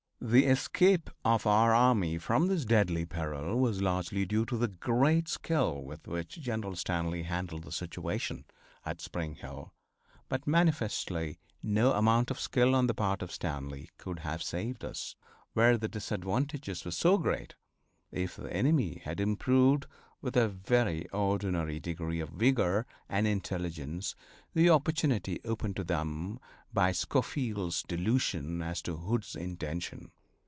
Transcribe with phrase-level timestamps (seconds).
[0.23, 5.27] The escape of our army from this deadly peril was largely due to the great
[5.27, 8.45] skill with which General Stanley handled the situation
[8.85, 9.73] at Spring Hill,
[10.29, 15.15] but manifestly no amount of skill on the part of Stanley could have saved us,
[15.53, 17.55] where the disadvantages were so great,
[18.11, 19.87] if the enemy had improved
[20.21, 24.13] with a very ordinary degree of vigor and intelligence
[24.53, 26.37] the opportunity opened to them
[26.71, 30.11] by Schofield's delusion as to Hood's intention.